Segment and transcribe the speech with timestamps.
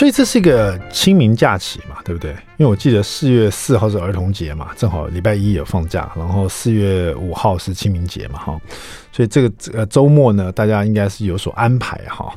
[0.00, 2.30] 所以这是一个清明假期嘛，对不对？
[2.56, 8.60] 因为我记得四月四号是儿童节嘛，正好礼拜一有放假，然后四月五号是清明节嘛，哈。
[9.12, 12.32] 所以这个呃周末呢，大家应该是有所安排哈。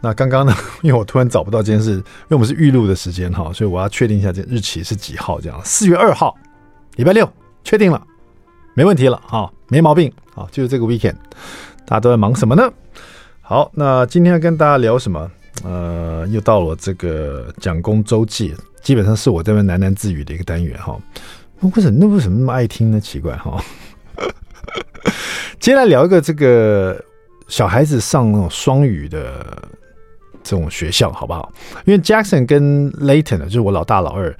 [0.00, 6.32] 那刚刚呢， 因为我突然找不到这件事，因为我们是预录的时间哈，所以我要确定一下这日期是几号，这样四月二号，
[6.94, 7.28] 礼拜六，
[7.64, 8.00] 确定了，
[8.74, 11.16] 没问题了哈，没毛病啊，就是这个 weekend，
[11.84, 12.72] 大家都在忙什么呢？
[13.42, 15.28] 好，那今天要跟大家聊什么？
[15.62, 20.98] 呃，又到了这个讲公周记，基本上是我这边喃喃自语的一个单元哈。
[21.60, 23.00] 为什么那为什么那么爱听呢？
[23.00, 23.62] 奇怪哈。
[25.60, 26.98] 接下来聊一个这个
[27.48, 29.68] 小孩子上那种双语的
[30.42, 31.52] 这种学校好不好？
[31.84, 34.34] 因为 Jackson 跟 Layton 呢，就是我老大老二，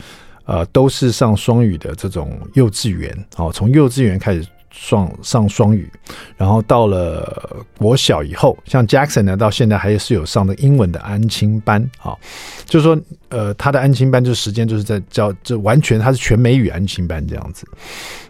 [0.47, 4.47] 呃，都是上双语的这种幼稚园哦，从幼稚园开始。
[4.71, 5.91] 上上双语，
[6.37, 12.17] 然后到了国小以后，像 Jackson 呢，到现在还是有上的英文的安亲班啊，
[12.65, 17.67] 就是说，呃，他的安亲班就时间就是在教，就完全他是全美语安亲班这样子。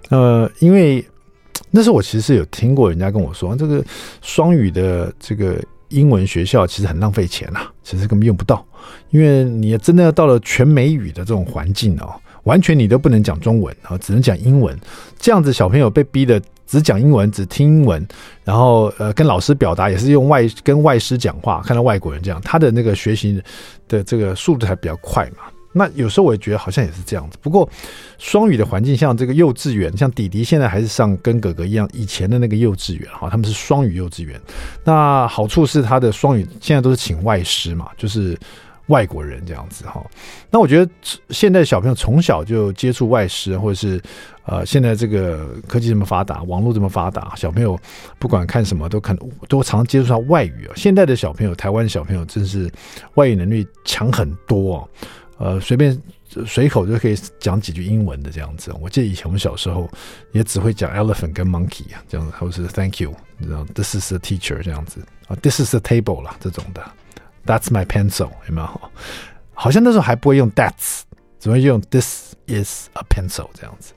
[0.08, 1.04] 呃，因为
[1.70, 3.84] 那时候我其实是有听过人家跟我说，这个
[4.22, 8.64] 双语的这个英文学校其实很浪费钱啊，其实根本用不到，
[9.10, 12.14] 因为你真的要到了全美语的这种环境哦。
[12.44, 14.74] 完全你都不能讲中文啊，只能讲英文。
[15.18, 18.04] 这样子小朋友被逼的只讲英文，只听英文，
[18.44, 23.42] 然后呃跟老师表达也是用外跟外师讲话，看到外国人这样，他的那个学习
[23.88, 25.44] 的这个速度还比较快嘛。
[25.72, 27.38] 那有时候我也觉得好像也是这样子。
[27.40, 27.68] 不过
[28.18, 34.40] 双语的环境，像这个幼稚园，像弟弟现在还是上跟哥哥一样以前的那个幼稚园哈，他们是双语幼稚园。
[34.84, 38.38] 那好处是他的双语现在都是请外师嘛，就是。
[38.86, 40.04] 外国人这样子哈，
[40.50, 40.92] 那我觉得
[41.28, 44.02] 现在小朋友从小就接触外师，或者是
[44.44, 47.78] 呃，现在这个科技这么发达，网络这么发达，小朋友
[48.18, 49.16] 不管看什么都看
[49.48, 50.72] 都常接触到外语啊。
[50.74, 52.68] 现在的小朋友，台湾的小朋友真是
[53.14, 54.82] 外语能力强很多啊，
[55.40, 55.98] 呃，随便
[56.46, 58.70] 随口就可以讲几句英文的这样子。
[58.78, 59.90] 我记得以前我们小时候
[60.32, 66.82] 也只会讲 elephant 跟 monkey 啊，这样子，或是 thank you，你知道，this is the teacher 这样子啊，this is the table 啦这种的。
[67.46, 68.80] That's my pencil，有没有？
[69.54, 71.00] 好像那时候还不会用 that's，
[71.38, 73.94] 只会用 this is a pencil 这样子。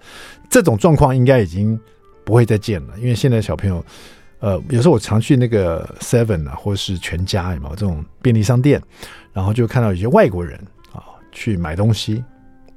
[0.50, 1.78] 这种状况应该已经
[2.24, 3.86] 不会再见了，因为现在小朋友，
[4.40, 8.82] 呃，有时候我常去那个 Seven 啊，或是全家，有没有这种便利商店？
[9.34, 10.58] 然后就看到有些外国人
[11.34, 12.24] 去买东西，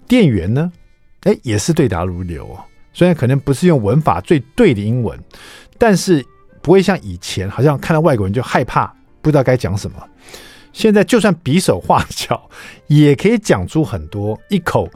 [0.08, 0.72] 店员呢，
[1.22, 2.58] 哎，也是对答如流哦。
[2.92, 5.16] 虽然可能不是用文法最对的英文，
[5.78, 6.24] 但是
[6.62, 8.86] 不会像以前，好像看到外国人就害怕，
[9.20, 9.96] 不知道该讲什么。
[10.72, 12.50] 现在就算比手画脚，
[12.88, 14.90] 也可以讲出很多一口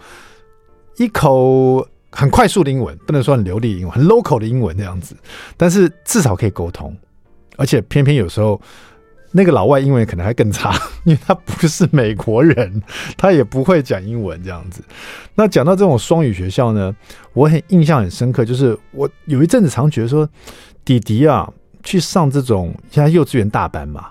[0.96, 5.16] 一口很快速的英文，不能说很流利的英文，很 local 的英文这样子。
[5.56, 6.96] 但是至少可以沟通，
[7.56, 8.60] 而且偏偏有时候
[9.32, 10.72] 那个老外英文可能还更差，
[11.04, 12.82] 因为他不是美国人，
[13.16, 14.82] 他也不会讲英文这样子。
[15.34, 16.94] 那讲到这种双语学校呢，
[17.32, 20.28] 我很印象很深刻，就是我有一阵子常觉得说，
[20.84, 21.50] 弟弟啊
[21.82, 24.10] 去上这种现在幼稚园大班嘛。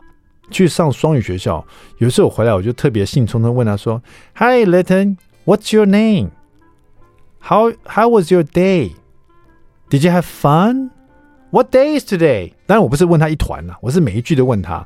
[0.51, 1.63] 去上双语学校，
[1.99, 4.01] 有时候我回来我就特别兴冲冲问他说
[4.33, 6.31] ：“Hi, Layton, what's your name?
[7.39, 8.93] How how was your day?
[9.91, 10.89] Did you have fun?
[11.51, 14.85] What day is today?” 当然我不是问他一团了，我是每一句都问他，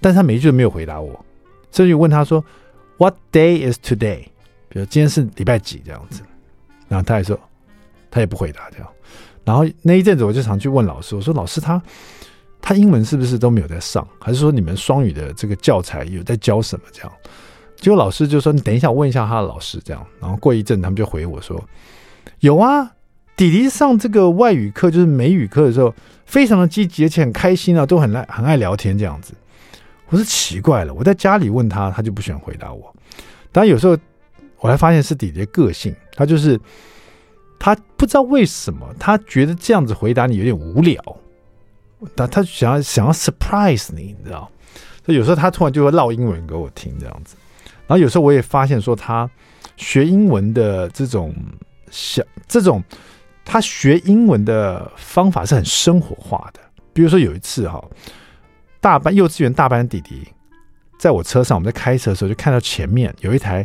[0.00, 1.24] 但是他每一句都没有回答我，
[1.70, 2.44] 所以就问他说
[2.98, 4.26] ：“What day is today？”
[4.68, 6.22] 比如今天是礼拜几这样子，
[6.88, 7.38] 然后他也说
[8.10, 8.88] 他也不回答这样，
[9.44, 11.80] 然后那一阵子我就常去问老师，我说：“老师他。”
[12.58, 14.04] 他英文是不是都没有在上？
[14.18, 16.84] 还是说你们双语的这个教材有在教什么？
[16.90, 17.12] 这样，
[17.76, 21.62] 结果老师就说：“你等一下，我问一下他的老师。”这样，然后过一阵，他们就回我说
[22.40, 22.90] ：“有啊，
[23.36, 25.94] 弟弟上这个外语课，就是美语课的时候，
[26.24, 29.34] 非常的积极，而且很开心啊，都很爱很爱聊天这样子。”
[30.08, 32.94] 我说奇怪了，我在家里问他，他就不喜欢回答我。
[33.52, 33.98] 当然有时候
[34.60, 36.58] 我还发现是弟弟的个性，他就是
[37.58, 40.98] 他不知道为什么，他觉得这样子回答你有点无聊。
[42.14, 44.50] 他他想要想要 surprise 你，你知道？
[45.04, 47.36] 所以有时候他突然就会唠英文给我听这样子。
[47.86, 49.28] 然后有时候我也发现说，他
[49.76, 51.34] 学英文的这种
[51.90, 52.82] 小这种
[53.46, 56.60] 他学英文的方法是很生活化的。
[56.92, 57.82] 比如说有一次哈，
[58.80, 60.26] 大班幼稚园大班的弟弟
[60.98, 63.64] 在我车上，我们在开车的时候，就看到前面有一台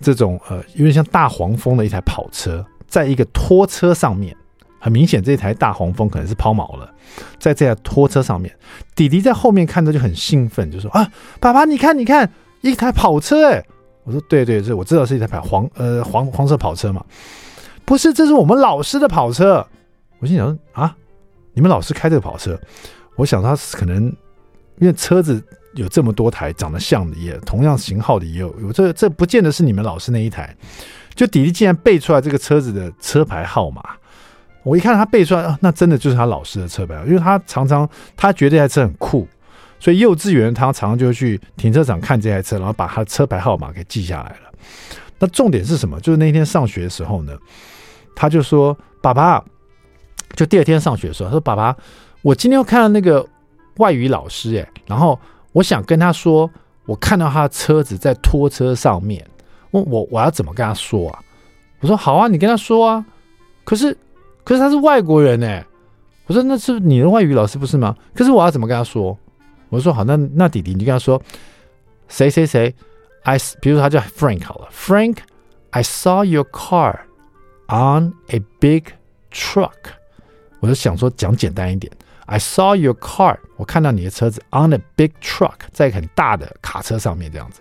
[0.00, 4.36] 这种呃，有点像大黄蜂的一台跑车，在一个拖车上面。
[4.82, 6.90] 很明显，这台大黄蜂可能是抛锚了，
[7.38, 8.50] 在这台拖车上面，
[8.94, 11.06] 弟弟在后面看着就很兴奋，就说：“啊，
[11.38, 12.32] 爸爸，你看，你看，
[12.62, 13.62] 一台跑车！”哎，
[14.04, 17.04] 我说：“对对对，我知道是一台跑黄呃黄黄色跑车嘛，
[17.90, 19.66] 不是，这是我们老师的跑车。”
[20.20, 20.94] 我心想：“啊，
[21.54, 22.56] 你们老师开这个跑车？”
[23.18, 24.04] 我想他可能
[24.78, 25.42] 因为车子
[25.74, 30.56] 有这么多台，长得像的也同样型号的也有，有这这不见得是你们老师那一台。
[31.16, 33.82] 就迪迪竟然背出来这个车子的车牌号码。
[34.62, 39.26] 我一看他背出来啊，那真的就是他老师的车牌，因为他常常他觉得这台车很酷，
[39.80, 44.52] 所以幼稚园他常常就去停车场看这台车，然后把他车牌号码给记下来了。
[45.18, 46.00] 那重点是什么？
[46.00, 47.36] 就是那天上学的时候呢，
[48.14, 49.42] 他就说：“爸爸，
[50.34, 51.76] 就第二天上学的时候，他说爸爸，
[52.22, 53.26] 我今天又看到那个
[53.76, 55.18] 外语老师，诶，然后
[55.52, 56.50] 我想跟他说，
[56.86, 59.24] 我看到他的车子在拖车上面，
[59.72, 61.18] 问我我要怎么跟他说啊？
[61.80, 63.04] 我说好啊，你跟他说啊，
[63.64, 63.96] 可是。”
[64.42, 65.64] 可是他是外国人哎，
[66.26, 67.94] 我说那是你的外语老师不是吗？
[68.14, 69.16] 可是我要怎么跟他说？
[69.68, 71.20] 我说好，那那弟弟你就跟他说，
[72.08, 72.74] 谁谁谁
[73.22, 77.00] ，I，比如说他叫 Frank 好了，Frank，I saw your car
[77.70, 78.84] on a big
[79.32, 79.72] truck。
[80.58, 81.90] 我就想说讲简单一点
[82.26, 87.60] ，I saw your car，我看到你的车子 on a big truck，在很大的卡车上面这样子，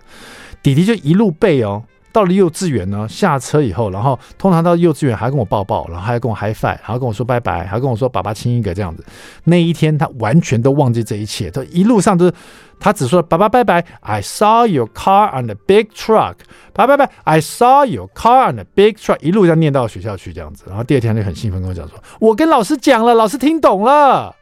[0.62, 1.84] 弟弟就一路背哦。
[2.12, 9.06] 到了幼稚园呢，下车以后，然后通常到幼稚园还跟我抱抱，然后还跟我 high five，还要跟我说拜拜，还跟我说爸爸亲一个这样子。
[9.44, 12.34] 那一天他完全都忘记这一切，他一路上都是
[12.80, 16.36] 他只说爸爸拜拜，I saw your car on the big truck，
[16.74, 20.66] 爸爸拜拜，I saw your car on the big truck，一路这样念到学校去这样子。
[20.68, 24.36] 然后第二天就很兴奋跟我讲说，我跟老师讲了，老师听懂了，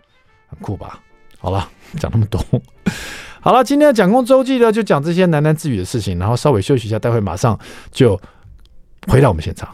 [0.50, 1.00] 很酷吧？
[1.40, 1.68] 好了，
[2.00, 2.40] 讲那么多。
[3.39, 7.57] 好了，今天的蒋公周记呢，就讲这些喃喃自语的事情，然后稍微休息一下，待会马上
[7.92, 8.19] 就
[9.07, 9.68] 回到我们现场。